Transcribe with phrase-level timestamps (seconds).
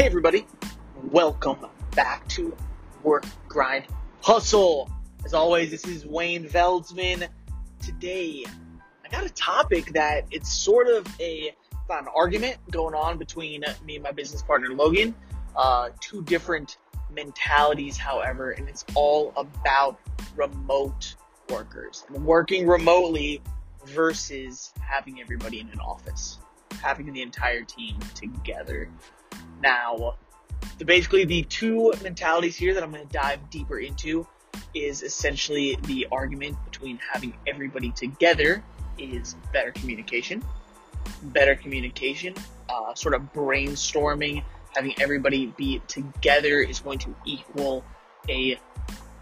[0.00, 0.46] Hey, everybody.
[1.10, 1.58] Welcome
[1.94, 2.56] back to
[3.02, 3.84] Work, Grind,
[4.22, 4.90] Hustle.
[5.26, 7.28] As always, this is Wayne Veldsman.
[7.82, 8.46] Today,
[9.04, 11.54] I got a topic that it's sort of a
[11.90, 15.14] an argument going on between me and my business partner Logan.
[15.54, 16.78] Uh, two different
[17.12, 19.98] mentalities, however, and it's all about
[20.34, 21.14] remote
[21.50, 23.42] workers and working remotely
[23.84, 26.38] versus having everybody in an office,
[26.80, 28.88] having the entire team together.
[29.62, 30.16] Now,
[30.78, 34.26] the, basically the two mentalities here that I'm going to dive deeper into
[34.74, 38.62] is essentially the argument between having everybody together
[38.98, 40.44] is better communication.
[41.22, 42.34] Better communication,
[42.68, 44.42] uh, sort of brainstorming,
[44.74, 47.84] having everybody be together is going to equal
[48.28, 48.58] a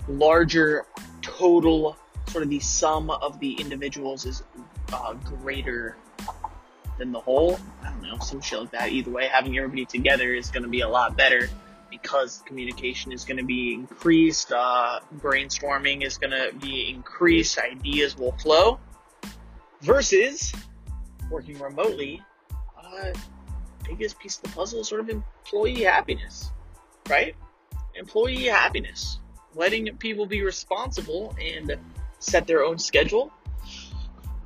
[0.09, 0.85] larger
[1.23, 1.97] total,
[2.29, 4.43] sort of the sum of the individuals is
[4.93, 5.97] uh, greater
[6.99, 7.59] than the whole.
[8.03, 8.91] Know, some shit like that.
[8.91, 11.49] Either way, having everybody together is going to be a lot better
[11.91, 18.17] because communication is going to be increased, uh, brainstorming is going to be increased, ideas
[18.17, 18.79] will flow.
[19.81, 20.53] Versus
[21.31, 22.23] working remotely,
[22.77, 23.13] uh,
[23.85, 26.51] biggest piece of the puzzle is sort of employee happiness,
[27.09, 27.35] right?
[27.95, 29.21] Employee happiness.
[29.55, 31.77] Letting people be responsible and
[32.19, 33.33] set their own schedule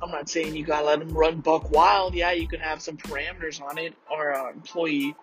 [0.03, 2.13] I'm not saying you gotta let them run buck wild.
[2.13, 3.93] Yeah, you can have some parameters on it.
[4.11, 5.15] Our uh, employee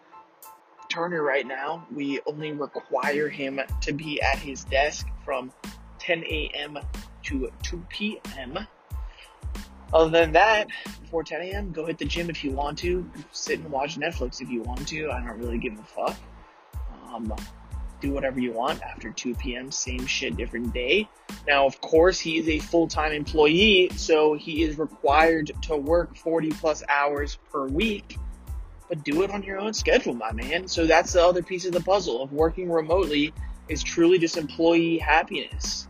[0.88, 5.52] Turner right now, we only require him to be at his desk from
[6.00, 6.78] 10 a.m.
[7.24, 8.58] to 2 p.m.
[9.92, 10.68] Other than that,
[11.02, 13.08] before 10 a.m., go hit the gym if you want to.
[13.32, 15.10] Sit and watch Netflix if you want to.
[15.10, 16.16] I don't really give a fuck.
[17.12, 17.32] Um,
[18.00, 19.70] do whatever you want after 2 p.m.
[19.70, 21.08] Same shit, different day.
[21.46, 26.50] Now, of course, he is a full-time employee, so he is required to work 40
[26.50, 28.18] plus hours per week.
[28.88, 30.66] But do it on your own schedule, my man.
[30.66, 33.32] So that's the other piece of the puzzle of working remotely
[33.68, 35.86] is truly just employee happiness.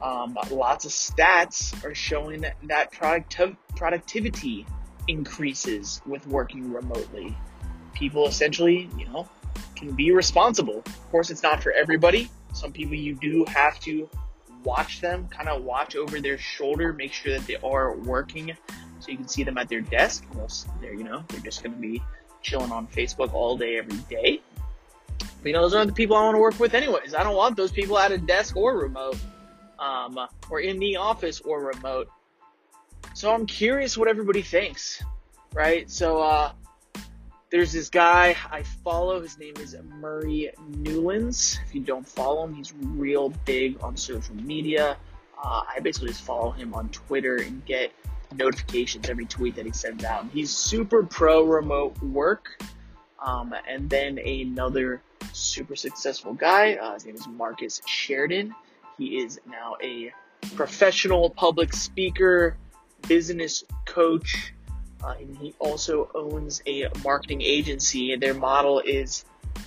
[0.00, 4.64] Um, lots of stats are showing that, that productiv- productivity
[5.08, 7.36] increases with working remotely.
[7.94, 9.28] People essentially, you know,
[9.78, 10.78] can be responsible.
[10.84, 12.30] Of course, it's not for everybody.
[12.52, 14.08] Some people you do have to
[14.64, 18.56] watch them, kind of watch over their shoulder, make sure that they are working
[19.00, 20.24] so you can see them at their desk.
[20.32, 22.02] Unless they're, you know, they're just going to be
[22.42, 24.40] chilling on Facebook all day, every day.
[25.18, 27.14] But, you know, those aren't the people I want to work with anyways.
[27.14, 29.16] I don't want those people at a desk or remote,
[29.78, 30.18] um,
[30.50, 32.08] or in the office or remote.
[33.14, 35.02] So I'm curious what everybody thinks,
[35.54, 35.88] right?
[35.90, 36.52] So, uh,
[37.50, 39.20] there's this guy I follow.
[39.20, 41.58] His name is Murray Newlands.
[41.66, 44.96] If you don't follow him, he's real big on social media.
[45.42, 47.92] Uh, I basically just follow him on Twitter and get
[48.34, 50.26] notifications every tweet that he sends out.
[50.32, 52.62] He's super pro remote work.
[53.20, 56.74] Um, and then another super successful guy.
[56.74, 58.54] Uh, his name is Marcus Sheridan.
[58.98, 60.12] He is now a
[60.54, 62.56] professional public speaker,
[63.08, 64.52] business coach,
[65.04, 68.16] uh, and he also owns a marketing agency.
[68.16, 69.24] Their model is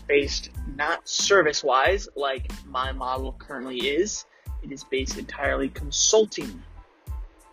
[0.08, 4.26] based not service wise like my model currently is.
[4.64, 6.62] It is based entirely consulting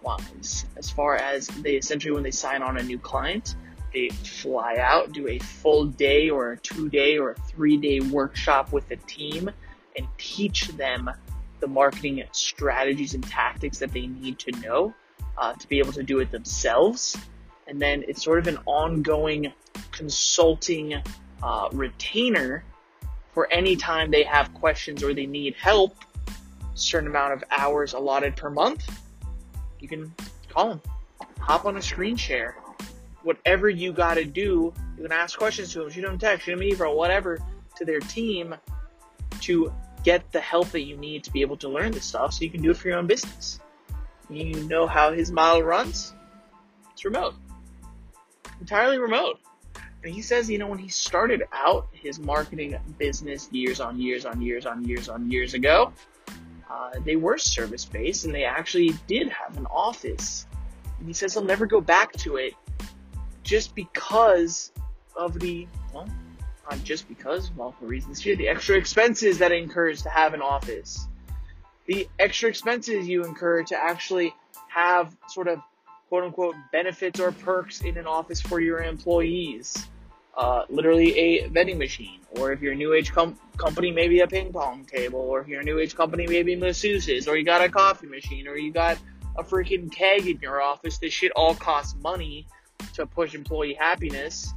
[0.02, 0.66] wise.
[0.76, 3.56] As far as they essentially, when they sign on a new client,
[3.92, 8.00] they fly out, do a full day or a two day or a three day
[8.00, 9.50] workshop with the team
[9.96, 11.10] and teach them
[11.60, 14.94] the marketing strategies and tactics that they need to know
[15.38, 17.16] uh, to be able to do it themselves
[17.68, 19.52] and then it's sort of an ongoing
[19.92, 21.00] consulting
[21.42, 22.64] uh, retainer
[23.32, 25.94] for any time they have questions or they need help.
[26.74, 28.88] Certain amount of hours allotted per month.
[29.78, 30.12] You can
[30.48, 30.80] call them,
[31.38, 32.56] hop on a screen share,
[33.22, 34.72] whatever you got to do.
[34.96, 37.38] You can ask questions to them, shoot them text, shoot them email, whatever
[37.76, 38.54] to their team
[39.42, 39.72] to
[40.04, 42.50] get the help that you need to be able to learn this stuff so you
[42.50, 43.60] can do it for your own business.
[44.30, 46.12] You know how his model runs?
[46.92, 47.34] It's remote
[48.60, 49.38] entirely remote.
[50.04, 54.24] And he says, you know, when he started out his marketing business years on years
[54.24, 55.92] on years on years on years ago,
[56.70, 60.46] uh, they were service based and they actually did have an office.
[60.98, 62.54] And he says he'll never go back to it
[63.42, 64.72] just because
[65.16, 66.08] of the, well,
[66.70, 70.34] not just because, well, for reasons here, the extra expenses that it incurs to have
[70.34, 71.08] an office.
[71.86, 74.34] The extra expenses you incur to actually
[74.68, 75.60] have sort of
[76.08, 79.86] quote unquote benefits or perks in an office for your employees.
[80.36, 84.26] Uh, literally a vending machine, or if you're a new age com- company, maybe a
[84.26, 87.60] ping pong table, or if you're a new age company, maybe masseuses, or you got
[87.60, 88.96] a coffee machine, or you got
[89.36, 90.98] a freaking keg in your office.
[90.98, 92.46] This shit all costs money
[92.94, 94.54] to push employee happiness.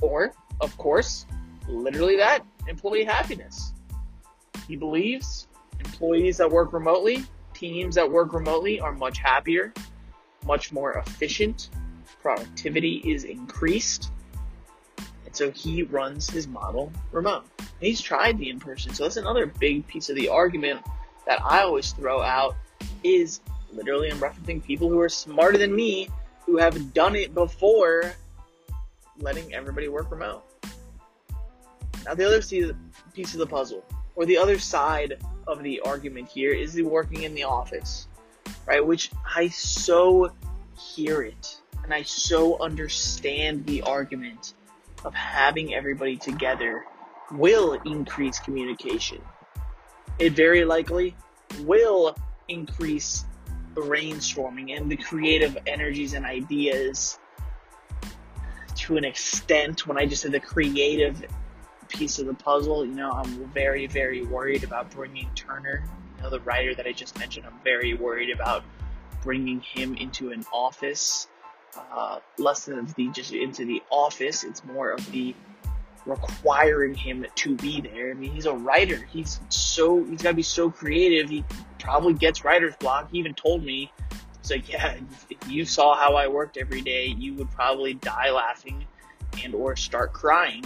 [0.00, 1.26] Or of course,
[1.68, 3.72] literally that employee happiness.
[4.68, 5.48] He believes
[5.80, 9.72] employees that work remotely, teams that work remotely are much happier,
[10.44, 11.70] much more efficient,
[12.22, 14.10] productivity is increased.
[15.26, 17.44] And so he runs his model remote.
[17.58, 18.92] And he's tried the in person.
[18.94, 20.80] So that's another big piece of the argument
[21.26, 22.56] that I always throw out
[23.04, 23.40] is
[23.72, 26.08] literally I'm referencing people who are smarter than me
[26.46, 28.12] who have done it before
[29.20, 30.42] letting everybody work remote.
[32.04, 32.42] Now the other
[33.14, 33.84] piece of the puzzle,
[34.16, 38.08] or the other side of the argument here, is the working in the office,
[38.66, 38.84] right?
[38.84, 40.32] Which I so
[40.76, 44.54] hear it, and I so understand the argument
[45.04, 46.84] of having everybody together
[47.32, 49.20] will increase communication.
[50.18, 51.16] It very likely
[51.60, 52.16] will
[52.48, 53.24] increase
[53.74, 57.18] brainstorming and the creative energies and ideas
[58.74, 59.86] to an extent.
[59.86, 61.24] When I just said the creative
[61.88, 65.84] piece of the puzzle, you know, I'm very, very worried about bringing Turner,
[66.22, 67.46] know, the writer that I just mentioned.
[67.46, 68.64] I'm very worried about
[69.22, 71.28] bringing him into an office.
[71.92, 74.42] Uh, less than the just into the office.
[74.42, 75.34] It's more of the
[76.06, 78.10] requiring him to be there.
[78.10, 78.96] I mean, he's a writer.
[79.12, 81.30] He's so he's got to be so creative.
[81.30, 81.44] He
[81.78, 83.10] probably gets writer's block.
[83.12, 83.92] He even told me,
[84.40, 84.96] he's like, yeah,
[85.28, 88.84] if you saw how I worked every day, you would probably die laughing
[89.44, 90.64] and or start crying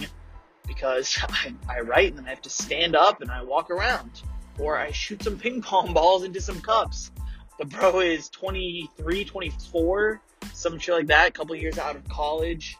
[0.67, 4.23] because I, I write and then I have to stand up and I walk around
[4.59, 7.11] or I shoot some ping pong balls into some cups.
[7.57, 10.21] The bro is 23, 24,
[10.53, 12.77] some shit like that, a couple years out of college.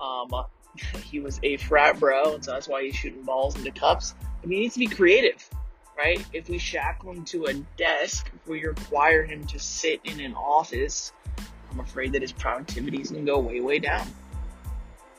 [0.00, 0.30] Um,
[1.04, 4.14] he was a frat bro, and so that's why he's shooting balls into cups.
[4.40, 5.48] But he needs to be creative,
[5.96, 6.24] right?
[6.32, 10.34] If we shackle him to a desk, if we require him to sit in an
[10.34, 11.12] office,
[11.70, 14.06] I'm afraid that his productivity is going to go way, way down.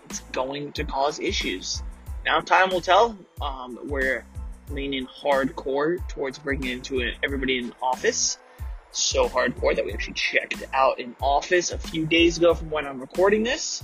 [0.06, 1.84] It's going to cause issues.
[2.26, 3.18] Now, time will tell.
[3.42, 4.26] Um, we're
[4.70, 8.38] leaning hardcore towards bringing into it everybody in office.
[8.92, 12.86] So hardcore that we actually checked out in office a few days ago from when
[12.86, 13.84] I'm recording this.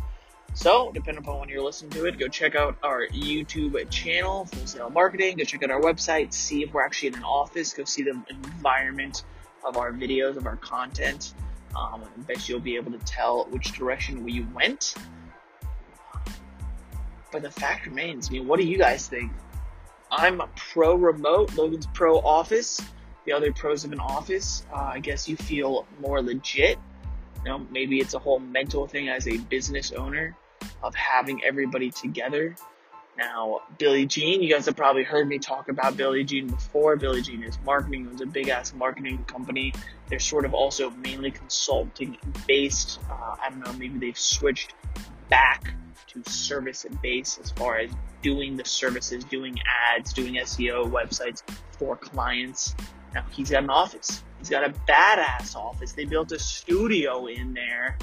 [0.55, 4.67] So, depending upon when you're listening to it, go check out our YouTube channel, Full
[4.67, 5.35] Sail Marketing.
[5.35, 7.73] Go check out our website, see if we're actually in an office.
[7.73, 9.23] Go see the environment
[9.65, 11.33] of our videos, of our content.
[11.75, 14.93] Um, I bet you'll be able to tell which direction we went.
[17.31, 19.31] But the fact remains, I mean, what do you guys think?
[20.15, 22.79] I'm pro remote, Logan's pro office.
[23.25, 26.77] The other pros of an office, uh, I guess you feel more legit.
[27.43, 30.37] You know, maybe it's a whole mental thing as a business owner
[30.83, 32.55] of having everybody together.
[33.17, 36.95] Now, Billy Gene, you guys have probably heard me talk about Billy Gene before.
[36.95, 39.73] Billy Gene is marketing, owns a big ass marketing company.
[40.09, 42.17] They're sort of also mainly consulting
[42.47, 42.99] based.
[43.09, 44.75] Uh, I don't know, maybe they've switched
[45.29, 45.73] back
[46.07, 47.89] to service and base as far as
[48.23, 49.59] doing the services, doing
[49.95, 51.43] ads, doing SEO websites
[51.77, 52.73] for clients.
[53.13, 54.23] Now, he's got an office.
[54.39, 55.91] He's got a badass office.
[55.91, 57.97] They built a studio in there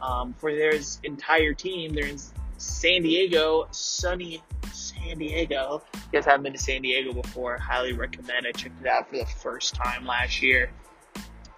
[0.00, 1.94] um, for their entire team.
[1.94, 2.18] They're in
[2.58, 5.82] San Diego, sunny San Diego.
[5.92, 8.46] If you guys haven't been to San Diego before, highly recommend.
[8.46, 10.70] I checked it out for the first time last year.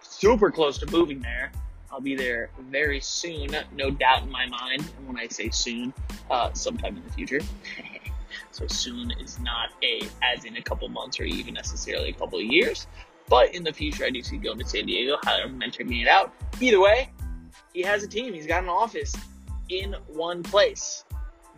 [0.00, 1.53] Super close to moving there.
[1.91, 4.84] I'll be there very soon, no doubt in my mind.
[4.98, 5.94] And when I say soon,
[6.31, 7.41] uh, sometime in the future.
[8.56, 12.41] So soon is not a as in a couple months or even necessarily a couple
[12.41, 12.86] years.
[13.29, 15.19] But in the future, I do see going to San Diego.
[15.22, 16.32] Highly recommend checking it out.
[16.60, 17.10] Either way,
[17.75, 18.32] he has a team.
[18.32, 19.15] He's got an office
[19.69, 21.05] in one place.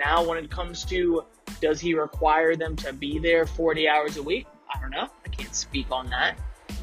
[0.00, 1.24] Now, when it comes to
[1.60, 4.46] does he require them to be there 40 hours a week?
[4.72, 5.08] I don't know.
[5.24, 6.38] I can't speak on that.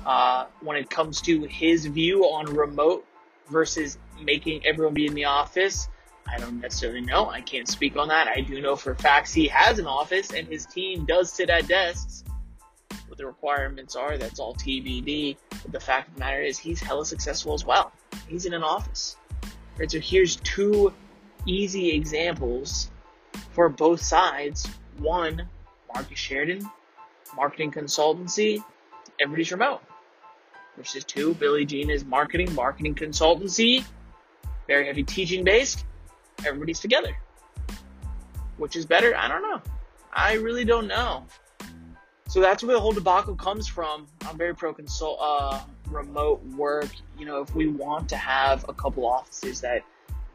[0.05, 3.05] Uh, when it comes to his view on remote
[3.50, 5.89] versus making everyone be in the office,
[6.27, 7.29] I don't necessarily know.
[7.29, 8.27] I can't speak on that.
[8.27, 11.67] I do know for facts he has an office and his team does sit at
[11.67, 12.24] desks.
[13.08, 15.38] What the requirements are, that's all TBD.
[15.50, 17.91] But the fact of the matter is, he's hella successful as well.
[18.27, 19.17] He's in an office.
[19.77, 20.94] Right, so here's two
[21.46, 22.89] easy examples
[23.51, 24.67] for both sides.
[24.98, 25.48] One,
[25.94, 26.70] Marcus Sheridan,
[27.36, 28.63] marketing consultancy,
[29.20, 29.82] everybody's remote.
[30.77, 33.86] Versus two, Billy Gene is marketing, marketing consultancy,
[34.67, 35.86] very heavy teaching based,
[36.45, 37.15] everybody's together.
[38.57, 39.15] Which is better?
[39.15, 39.61] I don't know.
[40.13, 41.25] I really don't know.
[42.27, 44.07] So that's where the whole debacle comes from.
[44.25, 48.73] I'm very pro consult, uh, remote work, you know, if we want to have a
[48.73, 49.83] couple offices that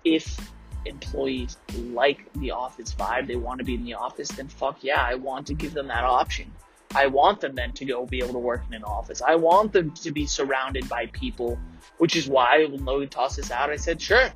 [0.05, 0.53] if
[0.87, 5.03] employees like the office vibe, they want to be in the office, then fuck yeah,
[5.03, 6.51] I want to give them that option.
[6.95, 9.23] I want them then to go be able to work in an office.
[9.23, 11.59] I want them to be surrounded by people,
[11.99, 14.33] which is why when Logan tossed this out, I said, sure,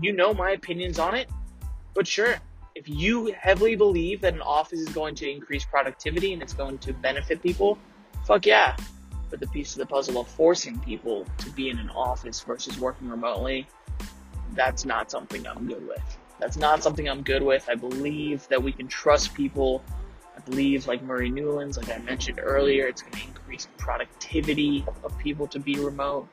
[0.00, 1.28] you know my opinions on it,
[1.94, 2.36] but sure,
[2.74, 6.78] if you heavily believe that an office is going to increase productivity and it's going
[6.78, 7.78] to benefit people,
[8.26, 8.76] fuck yeah.
[9.30, 12.78] But the piece of the puzzle of forcing people to be in an office versus
[12.78, 13.66] working remotely,
[14.54, 16.18] that's not something I'm good with.
[16.38, 17.68] That's not something I'm good with.
[17.68, 19.82] I believe that we can trust people.
[20.36, 25.16] I believe, like Murray Newlands, like I mentioned earlier, it's going to increase productivity of
[25.18, 26.26] people to be remote,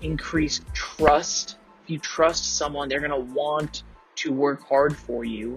[0.00, 1.56] increase trust.
[1.86, 3.84] If you trust someone, they're going to want
[4.16, 5.56] to work hard for you.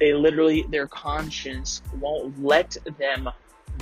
[0.00, 3.30] They literally, their conscience won't let them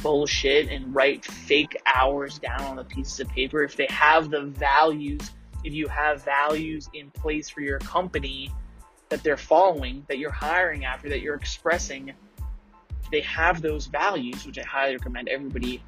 [0.03, 3.63] bullshit and write fake hours down on the pieces of paper.
[3.63, 5.31] If they have the values,
[5.65, 8.53] if you have values in place for your company
[9.09, 12.13] that they're following, that you're hiring after, that you're expressing,
[13.11, 15.83] they have those values, which I highly recommend everybody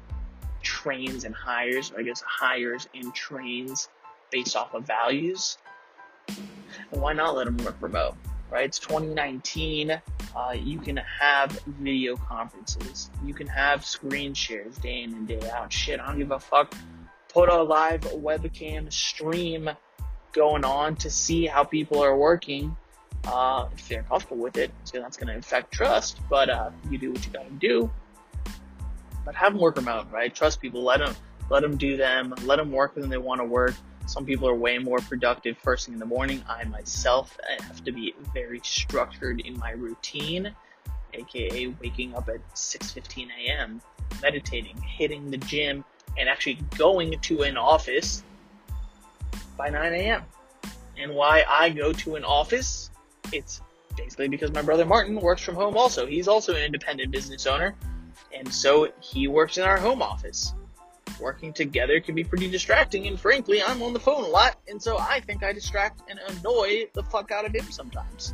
[0.63, 3.87] trains and hires, or I guess hires and trains
[4.31, 5.59] based off of values
[7.01, 8.15] why not let them work remote?
[8.49, 8.65] Right?
[8.65, 9.91] It's 2019.
[9.91, 13.09] Uh, you can have video conferences.
[13.23, 15.73] You can have screen shares day in and day out.
[15.73, 16.73] Shit, I don't give a fuck.
[17.29, 19.69] Put a live webcam stream
[20.31, 22.75] going on to see how people are working.
[23.25, 26.19] Uh, if they're comfortable with it, so that's going to affect trust.
[26.29, 27.91] But uh, you do what you got to do.
[29.25, 30.33] But have them work remote, right?
[30.33, 30.83] Trust people.
[30.83, 31.15] Let them
[31.49, 32.33] let them do them.
[32.43, 33.73] Let them work when they want to work.
[34.05, 36.43] Some people are way more productive first thing in the morning.
[36.47, 40.53] I myself I have to be very structured in my routine,
[41.13, 43.81] aka waking up at 6:15 a.m.,
[44.21, 45.83] meditating, hitting the gym,
[46.17, 48.23] and actually going to an office
[49.57, 50.23] by 9 a.m.
[50.97, 52.91] And why I go to an office,
[53.31, 53.61] it's
[53.97, 56.05] basically because my brother Martin works from home also.
[56.05, 57.75] He's also an independent business owner,
[58.33, 60.53] and so he works in our home office
[61.19, 63.07] working together can be pretty distracting.
[63.07, 66.19] And frankly, I'm on the phone a lot, and so I think I distract and
[66.29, 68.33] annoy the fuck out of him sometimes.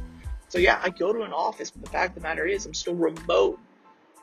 [0.50, 2.74] So yeah, I go to an office, but the fact of the matter is, I'm
[2.74, 3.60] still remote,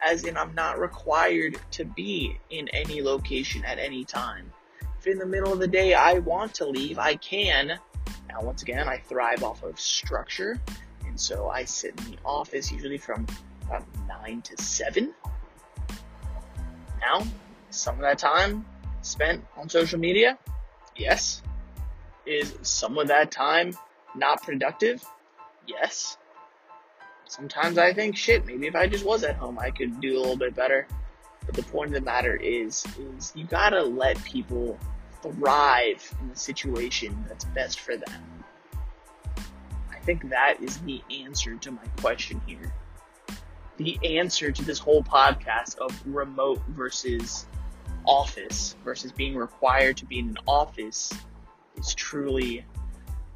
[0.04, 4.52] as in I'm not required to be in any location at any time.
[4.98, 7.78] If in the middle of the day I want to leave, I can.
[8.28, 10.60] Now, once again, I thrive off of structure,
[11.06, 13.26] and so I sit in the office usually from
[13.66, 15.14] about 9 to 7.
[17.00, 17.26] Now,
[17.70, 18.64] some of that time
[19.02, 20.38] spent on social media?
[20.96, 21.42] Yes.
[22.26, 23.76] Is some of that time
[24.14, 25.04] not productive?
[25.66, 26.16] Yes.
[27.26, 30.20] Sometimes I think, shit, maybe if I just was at home, I could do a
[30.20, 30.86] little bit better.
[31.44, 34.78] But the point of the matter is, is you gotta let people
[35.22, 38.44] thrive in the situation that's best for them.
[39.90, 42.72] I think that is the answer to my question here.
[43.76, 47.46] The answer to this whole podcast of remote versus
[48.04, 51.12] office versus being required to be in an office
[51.76, 52.64] is truly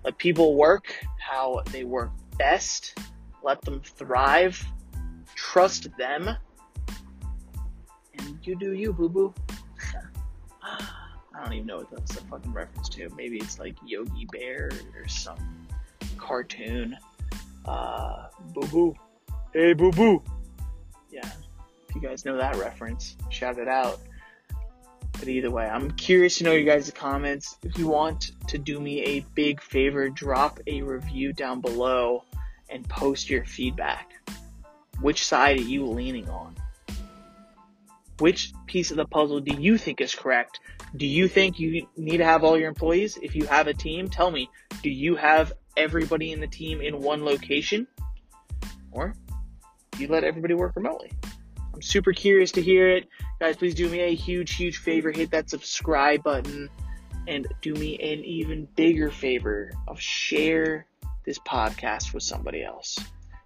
[0.05, 2.99] let people work how they work best,
[3.43, 4.65] let them thrive,
[5.35, 6.31] trust them,
[8.15, 9.35] and you do you, boo boo.
[10.63, 13.09] I don't even know what that's a fucking reference to.
[13.17, 15.67] Maybe it's like Yogi Bear or some
[16.17, 16.97] cartoon.
[17.65, 18.95] Uh, boo boo.
[19.53, 20.23] Hey, boo boo.
[21.11, 21.31] Yeah.
[21.89, 24.01] If you guys know that reference, shout it out.
[25.23, 27.57] But either way, I'm curious to know your guys' comments.
[27.63, 32.25] If you want to do me a big favor, drop a review down below
[32.69, 34.15] and post your feedback.
[35.01, 36.57] Which side are you leaning on?
[38.19, 40.59] Which piece of the puzzle do you think is correct?
[40.97, 43.17] Do you think you need to have all your employees?
[43.23, 44.51] If you have a team, tell me,
[44.83, 47.87] do you have everybody in the team in one location?
[48.91, 49.15] Or
[49.93, 51.13] do you let everybody work remotely?
[51.75, 53.09] I'm super curious to hear it.
[53.41, 55.11] Guys, please do me a huge, huge favor.
[55.11, 56.69] Hit that subscribe button
[57.27, 60.87] and do me an even bigger favor of share
[61.25, 62.99] this podcast with somebody else.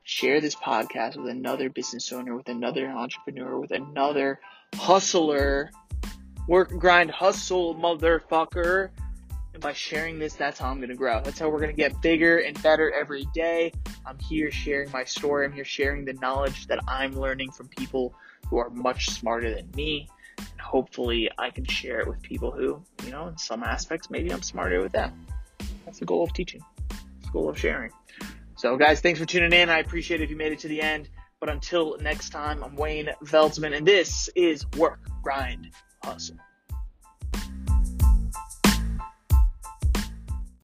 [0.03, 4.41] Share this podcast with another business owner, with another entrepreneur, with another
[4.75, 5.71] hustler.
[6.49, 8.91] Work, grind, hustle, motherfucker.
[9.57, 11.23] And by sharing this, that's how I'm going to grow.
[11.23, 13.73] That's how we're going to get bigger and better every day.
[14.05, 15.47] I'm here sharing my story.
[15.47, 18.15] I'm here sharing the knowledge that I'm learning from people
[18.51, 20.11] who are much smarter than me.
[20.37, 24.31] And hopefully I can share it with people who, you know, in some aspects, maybe
[24.31, 25.27] I'm smarter with them.
[25.87, 26.61] That's the goal of teaching.
[26.91, 27.93] It's the goal of sharing.
[28.57, 29.71] So guys, thanks for tuning in.
[29.71, 31.09] I appreciate it if you made it to the end.
[31.41, 35.71] But until next time, I'm Wayne Veldsman and this is Work, Grind,
[36.05, 36.37] Hustle.